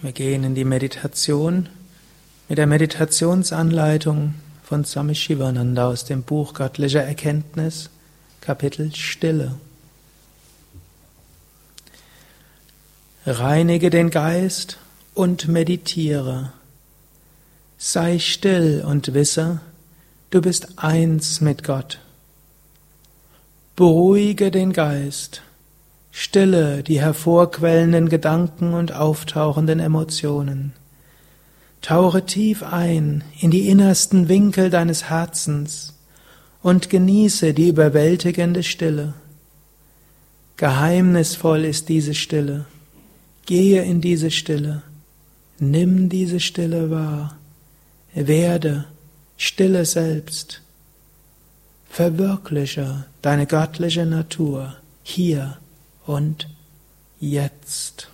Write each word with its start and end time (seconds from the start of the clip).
Wir 0.00 0.12
gehen 0.12 0.44
in 0.44 0.54
die 0.54 0.64
Meditation 0.64 1.68
mit 2.48 2.56
der 2.56 2.68
Meditationsanleitung 2.68 4.34
von 4.62 4.84
Swami 4.84 5.16
Shivananda 5.16 5.88
aus 5.88 6.04
dem 6.04 6.22
Buch 6.22 6.54
Göttliche 6.54 7.00
Erkenntnis, 7.00 7.90
Kapitel 8.40 8.94
Stille. 8.94 9.56
Reinige 13.26 13.90
den 13.90 14.10
Geist 14.10 14.78
und 15.14 15.48
meditiere. 15.48 16.52
Sei 17.76 18.20
still 18.20 18.84
und 18.86 19.14
wisse, 19.14 19.60
du 20.30 20.40
bist 20.40 20.78
eins 20.78 21.40
mit 21.40 21.64
Gott. 21.64 21.98
Beruhige 23.74 24.52
den 24.52 24.72
Geist 24.72 25.42
Stille 26.10 26.82
die 26.82 27.00
hervorquellenden 27.00 28.08
Gedanken 28.08 28.74
und 28.74 28.92
auftauchenden 28.92 29.80
Emotionen. 29.80 30.72
Tauche 31.80 32.26
tief 32.26 32.62
ein 32.62 33.22
in 33.40 33.50
die 33.50 33.68
innersten 33.68 34.28
Winkel 34.28 34.70
deines 34.70 35.10
Herzens 35.10 35.94
und 36.62 36.90
genieße 36.90 37.54
die 37.54 37.68
überwältigende 37.68 38.62
Stille. 38.62 39.14
Geheimnisvoll 40.56 41.64
ist 41.64 41.88
diese 41.88 42.14
Stille. 42.14 42.64
Gehe 43.46 43.82
in 43.82 44.00
diese 44.00 44.30
Stille. 44.30 44.82
Nimm 45.60 46.08
diese 46.08 46.40
Stille 46.40 46.90
wahr. 46.90 47.36
Werde 48.12 48.86
Stille 49.36 49.84
selbst. 49.84 50.62
Verwirkliche 51.88 53.06
deine 53.22 53.46
göttliche 53.46 54.04
Natur 54.04 54.76
hier 55.02 55.58
und 56.08 56.48
jetzt. 57.20 58.08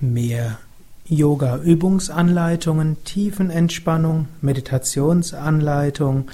Mehr 0.00 0.58
Yoga-Übungsanleitungen, 1.06 3.04
Tiefenentspannung, 3.04 4.28
Meditationsanleitung 4.40 6.30